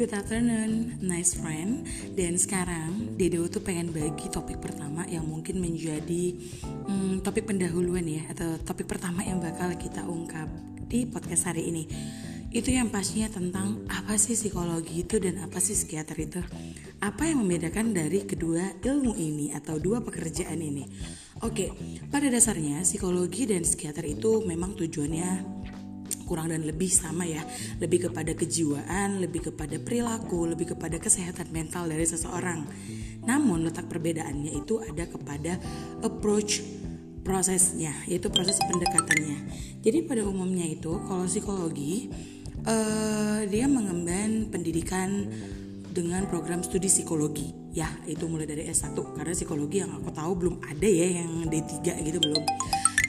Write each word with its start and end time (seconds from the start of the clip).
good 0.00 0.16
afternoon, 0.16 0.96
nice 1.04 1.36
friend. 1.36 1.84
Dan 2.16 2.40
sekarang 2.40 3.20
Dedo 3.20 3.44
tuh 3.52 3.60
pengen 3.60 3.92
bagi 3.92 4.32
topik 4.32 4.56
pertama 4.56 5.04
yang 5.04 5.28
mungkin 5.28 5.60
menjadi 5.60 6.40
hmm, 6.88 7.20
topik 7.20 7.44
pendahuluan 7.44 8.08
ya 8.08 8.24
atau 8.32 8.56
topik 8.64 8.88
pertama 8.88 9.20
yang 9.20 9.44
bakal 9.44 9.68
kita 9.76 10.00
ungkap 10.08 10.48
di 10.88 11.04
podcast 11.04 11.52
hari 11.52 11.68
ini. 11.68 11.84
Itu 12.48 12.72
yang 12.72 12.88
pastinya 12.88 13.28
tentang 13.28 13.84
apa 13.92 14.16
sih 14.16 14.40
psikologi 14.40 15.04
itu 15.04 15.20
dan 15.20 15.44
apa 15.44 15.60
sih 15.60 15.76
psikiater 15.76 16.16
itu. 16.16 16.40
Apa 17.04 17.28
yang 17.28 17.44
membedakan 17.44 17.92
dari 17.92 18.24
kedua 18.24 18.80
ilmu 18.80 19.12
ini 19.20 19.52
atau 19.52 19.76
dua 19.76 20.00
pekerjaan 20.00 20.64
ini? 20.64 20.88
Oke, 21.44 21.76
pada 22.08 22.32
dasarnya 22.32 22.88
psikologi 22.88 23.44
dan 23.44 23.68
psikiater 23.68 24.08
itu 24.08 24.48
memang 24.48 24.80
tujuannya 24.80 25.60
kurang 26.30 26.54
dan 26.54 26.62
lebih 26.62 26.86
sama 26.86 27.26
ya. 27.26 27.42
Lebih 27.82 28.06
kepada 28.06 28.30
kejiwaan 28.38 29.18
lebih 29.18 29.50
kepada 29.50 29.82
perilaku 29.82 30.46
lebih 30.46 30.78
kepada 30.78 31.02
kesehatan 31.02 31.50
mental 31.50 31.90
dari 31.90 32.06
seseorang. 32.06 32.62
Namun 33.26 33.66
letak 33.66 33.90
perbedaannya 33.90 34.54
itu 34.54 34.78
ada 34.78 35.10
kepada 35.10 35.58
approach 36.06 36.62
prosesnya 37.26 37.90
yaitu 38.06 38.30
proses 38.30 38.62
pendekatannya. 38.62 39.38
Jadi 39.82 40.06
pada 40.06 40.22
umumnya 40.22 40.70
itu 40.70 41.02
kalau 41.04 41.26
psikologi 41.26 42.08
uh, 42.64 43.42
dia 43.50 43.66
mengemban 43.66 44.48
pendidikan 44.48 45.28
dengan 45.90 46.24
program 46.30 46.62
studi 46.62 46.86
psikologi. 46.86 47.52
Ya 47.70 47.86
itu 48.06 48.26
mulai 48.26 48.50
dari 48.50 48.66
S1 48.66 48.98
karena 48.98 49.34
psikologi 49.34 49.78
yang 49.82 49.94
aku 49.94 50.10
tahu 50.10 50.32
belum 50.34 50.56
ada 50.62 50.88
ya 50.88 51.22
yang 51.22 51.46
D3 51.46 52.02
gitu 52.02 52.18
belum 52.18 52.42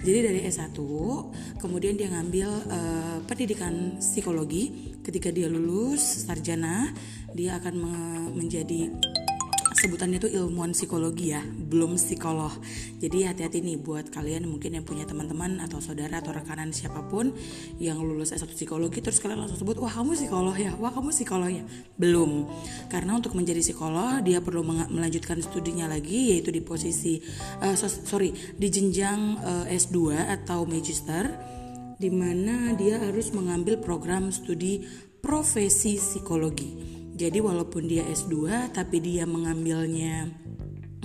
jadi 0.01 0.33
dari 0.33 0.39
S1 0.49 0.73
kemudian 1.61 1.93
dia 1.93 2.09
ngambil 2.09 2.49
uh, 2.73 3.17
pendidikan 3.29 4.01
psikologi. 4.01 4.97
Ketika 5.05 5.29
dia 5.29 5.45
lulus 5.45 6.25
sarjana, 6.25 6.89
dia 7.37 7.61
akan 7.61 7.73
me 7.77 7.93
menjadi 8.33 8.89
sebutannya 9.81 10.21
itu 10.21 10.29
ilmuwan 10.29 10.77
psikologi 10.77 11.33
ya, 11.33 11.41
belum 11.41 11.97
psikolog. 11.97 12.53
Jadi 13.01 13.25
hati-hati 13.25 13.65
nih 13.65 13.81
buat 13.81 14.13
kalian 14.13 14.45
mungkin 14.45 14.77
yang 14.77 14.85
punya 14.85 15.09
teman-teman 15.09 15.57
atau 15.57 15.81
saudara 15.81 16.21
atau 16.21 16.29
rekanan 16.29 16.69
siapa 16.69 17.01
pun 17.09 17.33
yang 17.81 17.97
lulus 17.97 18.29
S1 18.29 18.53
psikologi 18.53 19.01
terus 19.01 19.17
kalian 19.17 19.41
langsung 19.41 19.57
sebut, 19.57 19.81
"Wah, 19.81 19.89
kamu 19.89 20.13
psikolog 20.13 20.53
ya? 20.53 20.77
Wah, 20.77 20.93
kamu 20.93 21.09
psikolog 21.09 21.49
ya?" 21.49 21.65
Belum. 21.97 22.45
Karena 22.93 23.17
untuk 23.17 23.33
menjadi 23.33 23.65
psikolog 23.65 24.21
dia 24.21 24.37
perlu 24.37 24.61
melanjutkan 24.69 25.41
studinya 25.41 25.89
lagi 25.89 26.37
yaitu 26.37 26.53
di 26.53 26.61
posisi 26.61 27.17
uh, 27.65 27.73
so 27.73 27.89
sorry, 27.89 28.37
di 28.53 28.69
jenjang 28.69 29.41
uh, 29.41 29.65
eh, 29.65 29.81
S2 29.81 30.13
atau 30.29 30.69
magister 30.69 31.33
di 31.97 32.13
mana 32.13 32.77
dia 32.77 33.01
harus 33.01 33.33
mengambil 33.33 33.81
program 33.81 34.29
studi 34.29 34.85
profesi 35.25 35.97
psikologi. 35.97 37.00
Jadi 37.21 37.37
walaupun 37.37 37.85
dia 37.85 38.01
S2 38.09 38.49
tapi 38.73 38.97
dia 38.97 39.29
mengambilnya 39.29 40.25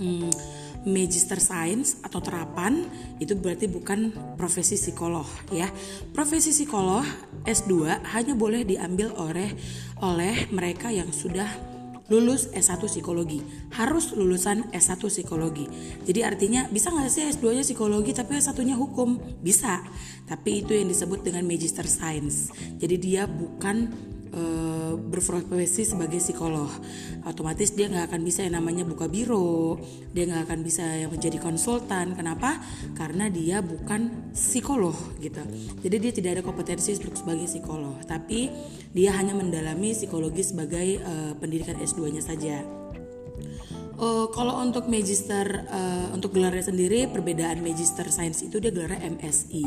hmm, 0.01 0.33
Magister 0.89 1.37
Science 1.37 2.01
atau 2.01 2.25
terapan 2.25 2.89
itu 3.21 3.37
berarti 3.37 3.69
bukan 3.69 4.17
profesi 4.41 4.81
psikolog 4.81 5.29
ya. 5.53 5.69
Profesi 6.17 6.57
psikolog 6.57 7.05
S2 7.45 8.01
hanya 8.17 8.33
boleh 8.33 8.65
diambil 8.65 9.13
oleh 9.21 9.53
oleh 10.01 10.49
mereka 10.49 10.89
yang 10.89 11.13
sudah 11.13 11.77
lulus 12.09 12.49
S1 12.55 12.81
psikologi. 12.87 13.43
Harus 13.77 14.17
lulusan 14.17 14.73
S1 14.73 15.03
psikologi. 15.13 15.69
Jadi 16.07 16.25
artinya 16.25 16.65
bisa 16.73 16.95
nggak 16.95 17.11
sih 17.13 17.29
S2 17.29 17.61
nya 17.61 17.65
psikologi 17.67 18.17
tapi 18.17 18.41
S1 18.41 18.57
nya 18.65 18.79
hukum? 18.79 19.21
Bisa. 19.45 19.85
Tapi 20.25 20.65
itu 20.65 20.73
yang 20.73 20.89
disebut 20.89 21.27
dengan 21.27 21.45
Magister 21.45 21.85
Science. 21.85 22.55
Jadi 22.81 22.97
dia 22.97 23.29
bukan 23.29 23.91
uh, 24.37 24.93
berprofesi 24.95 25.89
sebagai 25.89 26.21
psikolog. 26.21 26.69
Otomatis 27.25 27.73
dia 27.73 27.89
nggak 27.89 28.13
akan 28.13 28.21
bisa 28.23 28.45
yang 28.45 28.61
namanya 28.61 28.85
buka 28.87 29.09
biro 29.09 29.81
dia 30.13 30.29
nggak 30.29 30.47
akan 30.47 30.61
bisa 30.63 30.85
yang 30.85 31.11
menjadi 31.11 31.41
konsultan. 31.41 32.15
Kenapa? 32.15 32.61
Karena 32.95 33.33
dia 33.33 33.65
bukan 33.65 34.33
psikolog 34.37 34.95
gitu. 35.19 35.41
Jadi 35.81 35.97
dia 35.97 36.13
tidak 36.13 36.31
ada 36.39 36.43
kompetensi 36.45 36.95
sebagai 36.95 37.49
psikolog 37.49 37.99
tapi 38.05 38.53
dia 38.93 39.17
hanya 39.17 39.33
mendalami 39.33 39.97
psikologi 39.97 40.45
sebagai 40.45 41.01
uh, 41.03 41.33
pendidikan 41.41 41.81
S2 41.81 42.13
nya 42.13 42.23
saja 42.23 42.86
Uh, 43.97 44.29
kalau 44.29 44.61
untuk 44.61 44.93
magister 44.93 45.65
uh, 45.73 46.13
untuk 46.13 46.37
gelarnya 46.37 46.69
sendiri 46.69 47.09
perbedaan 47.09 47.65
magister 47.65 48.05
sains 48.13 48.45
itu 48.45 48.61
dia 48.61 48.69
gelarnya 48.69 49.09
MSI 49.09 49.65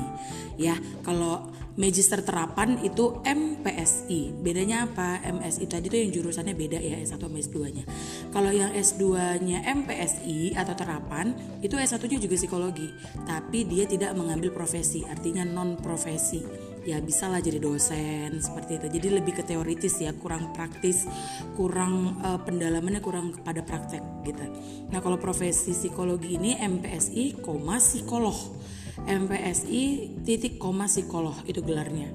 ya. 0.61 0.77
Kalau 1.01 1.49
magister 1.81 2.21
terapan 2.21 2.77
itu 2.85 3.25
MPSI. 3.25 4.37
Bedanya 4.37 4.85
apa? 4.85 5.17
MSI 5.25 5.65
tadi 5.65 5.89
itu 5.89 5.97
yang 5.97 6.11
jurusannya 6.13 6.53
beda 6.53 6.77
ya 6.77 7.01
S1 7.01 7.17
sama 7.17 7.41
S2-nya. 7.41 7.83
Kalau 8.29 8.51
yang 8.53 8.69
S2-nya 8.75 9.65
MPSI 9.65 10.53
atau 10.53 10.77
terapan 10.77 11.33
itu 11.65 11.73
S1-nya 11.73 12.21
juga 12.21 12.35
psikologi, 12.37 12.85
tapi 13.25 13.65
dia 13.65 13.89
tidak 13.89 14.13
mengambil 14.13 14.53
profesi, 14.53 15.01
artinya 15.09 15.41
non 15.41 15.79
profesi 15.81 16.68
ya 16.87 16.97
bisa 17.03 17.27
lah 17.27 17.43
jadi 17.43 17.59
dosen 17.59 18.39
seperti 18.39 18.79
itu. 18.79 18.87
Jadi 18.99 19.07
lebih 19.19 19.33
ke 19.39 19.43
teoritis 19.43 19.99
ya 19.99 20.15
kurang 20.15 20.51
praktis 20.55 21.05
kurang 21.55 22.19
uh, 22.23 22.39
pendalamannya 22.41 23.01
kurang 23.03 23.35
kepada 23.35 23.63
praktek 23.63 24.03
gitu. 24.23 24.45
Nah 24.91 24.99
kalau 25.03 25.19
profesi 25.19 25.75
psikologi 25.75 26.39
ini 26.39 26.55
MPSI 26.59 27.43
koma 27.43 27.77
psikolog. 27.77 28.35
MPSI 28.99 29.83
titik 30.27 30.59
koma 30.59 30.87
psikolog 30.91 31.35
itu 31.47 31.63
gelarnya. 31.63 32.11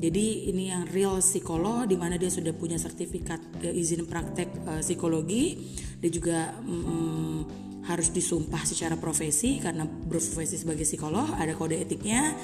Jadi 0.00 0.48
ini 0.48 0.72
yang 0.72 0.88
real 0.88 1.20
psikolog 1.20 1.84
di 1.84 1.92
mana 1.92 2.16
dia 2.16 2.32
sudah 2.32 2.56
punya 2.56 2.80
sertifikat 2.80 3.60
izin 3.60 4.08
praktek 4.08 4.48
uh, 4.64 4.80
psikologi. 4.80 5.76
Dia 6.00 6.08
juga 6.08 6.38
mm, 6.56 7.68
harus 7.84 8.12
disumpah 8.12 8.62
secara 8.68 8.94
profesi 9.00 9.56
karena 9.56 9.88
berprofesi 9.88 10.60
sebagai 10.60 10.84
psikolog 10.84 11.32
ada 11.34 11.56
kode 11.56 11.80
etiknya 11.80 12.36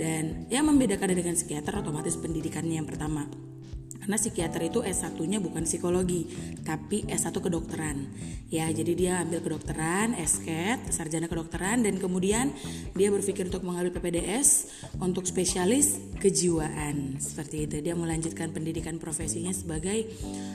dan 0.00 0.48
yang 0.48 0.64
membedakan 0.64 1.12
dengan 1.12 1.36
psikiater 1.36 1.84
otomatis 1.84 2.16
pendidikannya 2.16 2.80
yang 2.80 2.88
pertama 2.88 3.28
karena 4.00 4.16
psikiater 4.16 4.62
itu 4.64 4.80
S1-nya 4.80 5.44
bukan 5.44 5.68
psikologi, 5.68 6.24
tapi 6.64 7.04
S1 7.04 7.36
kedokteran. 7.36 8.08
Ya, 8.48 8.66
jadi 8.72 8.92
dia 8.96 9.12
ambil 9.20 9.44
kedokteran, 9.44 10.16
SKET, 10.16 10.88
sarjana 10.88 11.28
kedokteran 11.28 11.84
dan 11.84 12.00
kemudian 12.00 12.50
dia 12.96 13.12
berpikir 13.12 13.46
untuk 13.46 13.62
mengambil 13.62 13.94
PPDS 13.94 14.72
untuk 15.04 15.28
spesialis 15.28 16.00
kejiwaan. 16.16 17.20
Seperti 17.20 17.68
itu. 17.68 17.76
Dia 17.84 17.92
melanjutkan 17.92 18.50
pendidikan 18.56 18.96
profesinya 18.96 19.52
sebagai 19.52 20.08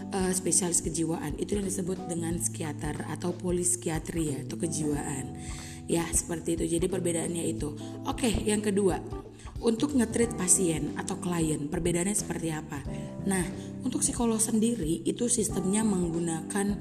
uh, 0.10 0.34
spesialis 0.34 0.82
kejiwaan. 0.82 1.38
Itu 1.38 1.62
yang 1.62 1.70
disebut 1.70 2.10
dengan 2.10 2.42
psikiater 2.42 3.08
atau 3.14 3.32
poliskiatri 3.38 4.36
ya, 4.36 4.38
atau 4.42 4.58
kejiwaan. 4.58 5.38
Ya, 5.86 6.04
seperti 6.10 6.58
itu. 6.58 6.66
Jadi 6.76 6.90
perbedaannya 6.90 7.46
itu. 7.46 7.78
Oke, 8.10 8.28
yang 8.42 8.66
kedua, 8.66 8.98
untuk 9.64 9.96
ngetrit 9.96 10.36
pasien 10.36 10.94
atau 11.00 11.16
klien, 11.20 11.72
perbedaannya 11.72 12.16
seperti 12.16 12.52
apa? 12.52 12.84
Nah, 13.26 13.44
untuk 13.82 14.04
psikolog 14.04 14.38
sendiri 14.38 15.02
itu 15.08 15.32
sistemnya 15.32 15.82
menggunakan 15.82 16.76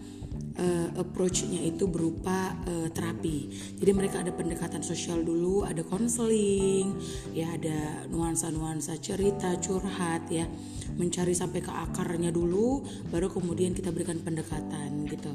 uh, 0.58 0.88
approach-nya 0.98 1.62
itu 1.62 1.86
berupa 1.86 2.54
uh, 2.66 2.88
terapi. 2.90 3.50
Jadi 3.78 3.90
mereka 3.94 4.20
ada 4.20 4.34
pendekatan 4.34 4.82
sosial 4.82 5.22
dulu, 5.22 5.62
ada 5.62 5.86
konseling, 5.86 6.98
ya 7.30 7.54
ada 7.54 8.10
nuansa-nuansa 8.10 8.98
cerita, 8.98 9.54
curhat 9.62 10.26
ya, 10.28 10.44
mencari 10.98 11.32
sampai 11.32 11.62
ke 11.62 11.70
akarnya 11.70 12.34
dulu, 12.34 12.82
baru 13.08 13.30
kemudian 13.30 13.72
kita 13.72 13.94
berikan 13.94 14.18
pendekatan 14.20 15.06
gitu 15.08 15.32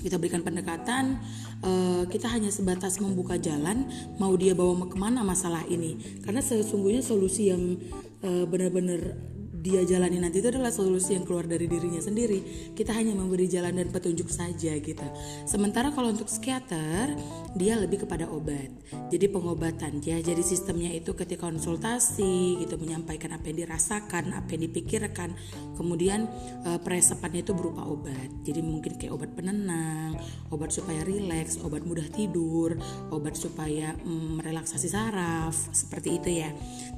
kita 0.00 0.16
berikan 0.16 0.40
pendekatan 0.40 1.20
uh, 1.62 2.04
kita 2.08 2.26
hanya 2.32 2.48
sebatas 2.48 2.98
membuka 2.98 3.36
jalan 3.36 3.86
mau 4.16 4.32
dia 4.34 4.56
bawa 4.56 4.88
ke 4.88 4.96
mana 4.96 5.20
masalah 5.22 5.62
ini. 5.68 6.20
Karena 6.24 6.40
sesungguhnya 6.40 7.04
solusi 7.04 7.52
yang 7.52 7.76
uh, 8.24 8.44
benar-benar 8.48 9.16
dia 9.60 9.84
jalani 9.84 10.16
nanti 10.16 10.40
itu 10.40 10.48
adalah 10.48 10.72
solusi 10.72 11.12
yang 11.12 11.28
keluar 11.28 11.44
dari 11.44 11.68
dirinya 11.68 12.00
sendiri. 12.00 12.72
Kita 12.72 12.96
hanya 12.96 13.12
memberi 13.12 13.44
jalan 13.44 13.76
dan 13.76 13.88
petunjuk 13.92 14.32
saja 14.32 14.72
gitu. 14.80 15.06
Sementara 15.44 15.92
kalau 15.92 16.08
untuk 16.08 16.32
psikiater, 16.32 17.12
dia 17.52 17.76
lebih 17.76 18.08
kepada 18.08 18.24
obat. 18.32 18.72
Jadi 19.12 19.26
pengobatan 19.28 20.00
ya. 20.00 20.16
Jadi 20.22 20.40
sistemnya 20.40 20.88
itu 20.96 21.12
ketika 21.12 21.44
konsultasi 21.50 22.62
gitu 22.62 22.80
menyampaikan 22.80 23.36
apa 23.36 23.52
yang 23.52 23.66
dirasakan, 23.66 24.32
apa 24.32 24.48
yang 24.56 24.62
dipikirkan. 24.70 25.36
Kemudian 25.76 26.30
e, 26.64 26.80
peresepannya 26.80 27.44
itu 27.44 27.52
berupa 27.52 27.84
obat. 27.84 28.30
Jadi 28.46 28.60
mungkin 28.64 28.96
kayak 28.96 29.12
obat 29.12 29.30
penenang, 29.36 30.16
obat 30.48 30.72
supaya 30.72 31.04
rileks, 31.04 31.60
obat 31.60 31.84
mudah 31.84 32.06
tidur, 32.12 32.78
obat 33.12 33.34
supaya 33.36 33.92
mm, 33.98 34.40
merelaksasi 34.40 34.88
saraf, 34.88 35.56
seperti 35.74 36.16
itu 36.22 36.30
ya. 36.44 36.50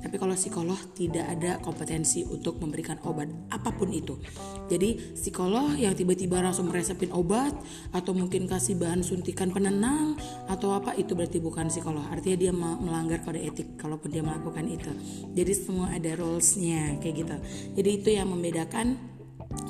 Tapi 0.03 0.14
kalau 0.19 0.37
psikolog 0.37 0.79
tidak 0.93 1.26
ada 1.26 1.59
kompetensi 1.64 2.26
untuk 2.29 2.51
untuk 2.52 2.69
memberikan 2.69 3.00
obat 3.08 3.32
apa 3.49 3.72
pun 3.72 3.88
itu. 3.88 4.20
Jadi 4.69 5.16
psikolog 5.16 5.72
yang 5.81 5.96
tiba-tiba 5.96 6.44
langsung 6.44 6.69
meresepin 6.69 7.08
obat 7.16 7.56
atau 7.96 8.12
mungkin 8.12 8.44
kasih 8.44 8.76
bahan 8.76 9.00
suntikan 9.00 9.49
penenang 9.49 10.20
atau 10.52 10.76
apa 10.76 10.93
itu 11.00 11.16
berarti 11.16 11.40
bukan 11.40 11.72
psikolog. 11.72 12.04
Artinya 12.12 12.37
dia 12.37 12.52
melanggar 12.52 13.25
kode 13.25 13.40
etik 13.40 13.81
kalaupun 13.81 14.12
dia 14.12 14.20
melakukan 14.20 14.69
itu. 14.69 14.93
Jadi 15.32 15.52
semua 15.56 15.96
ada 15.96 16.12
rulesnya 16.12 17.00
kayak 17.00 17.14
gitu. 17.25 17.37
Jadi 17.81 17.90
itu 18.04 18.08
yang 18.12 18.28
membedakan 18.28 19.00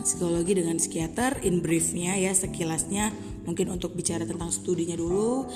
psikologi 0.02 0.58
dengan 0.58 0.79
psikiater 0.79 1.43
in 1.46 1.62
briefnya 1.62 2.14
ya 2.19 2.34
sekilasnya 2.34 3.11
mungkin 3.43 3.75
untuk 3.75 3.99
bicara 3.99 4.23
tentang 4.23 4.55
studinya 4.55 4.94
dulu 4.94 5.50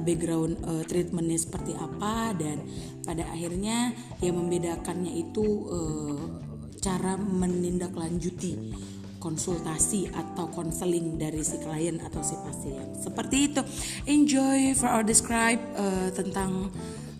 background 0.00 0.56
uh, 0.64 0.84
treatmentnya 0.88 1.36
seperti 1.36 1.76
apa 1.76 2.32
dan 2.36 2.64
pada 3.04 3.28
akhirnya 3.28 3.92
yang 4.24 4.40
membedakannya 4.40 5.12
itu 5.12 5.46
uh, 5.68 6.47
cara 6.78 7.18
menindaklanjuti 7.18 8.74
konsultasi 9.18 10.14
atau 10.14 10.46
konseling 10.54 11.18
dari 11.18 11.42
si 11.42 11.58
klien 11.58 11.98
atau 11.98 12.22
si 12.22 12.38
pasien 12.38 12.94
seperti 13.02 13.50
itu 13.50 13.60
enjoy 14.06 14.78
for 14.78 14.86
our 14.86 15.02
describe 15.02 15.58
uh, 15.74 16.08
tentang 16.14 16.70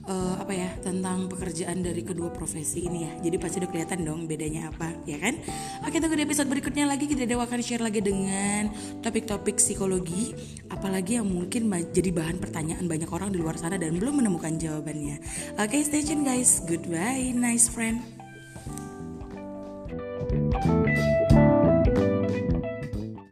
uh, 0.08 0.34
apa 0.40 0.52
ya 0.56 0.70
tentang 0.80 1.28
pekerjaan 1.28 1.84
dari 1.84 2.02
kedua 2.02 2.32
profesi 2.32 2.88
ini 2.88 3.04
ya. 3.04 3.12
Jadi 3.20 3.36
pasti 3.36 3.56
udah 3.60 3.70
kelihatan 3.70 4.00
dong 4.02 4.24
bedanya 4.24 4.72
apa, 4.72 4.96
ya 5.04 5.20
kan? 5.20 5.36
Oke, 5.84 6.00
tunggu 6.00 6.16
di 6.16 6.24
episode 6.24 6.48
berikutnya 6.48 6.88
lagi 6.88 7.04
kita 7.06 7.28
akan 7.28 7.60
share 7.60 7.84
lagi 7.84 8.00
dengan 8.00 8.72
topik-topik 9.04 9.60
psikologi, 9.60 10.32
apalagi 10.72 11.20
yang 11.20 11.28
mungkin 11.28 11.68
jadi 11.92 12.10
bahan 12.10 12.40
pertanyaan 12.40 12.88
banyak 12.88 13.10
orang 13.12 13.30
di 13.30 13.38
luar 13.38 13.60
sana 13.60 13.76
dan 13.76 13.94
belum 14.00 14.24
menemukan 14.24 14.56
jawabannya. 14.56 15.20
Oke, 15.60 15.84
stay 15.84 16.02
tune 16.02 16.24
guys. 16.24 16.64
Goodbye, 16.64 17.30
nice 17.36 17.68
friend. 17.68 18.17
Thank 20.30 20.64
you. 20.66 20.87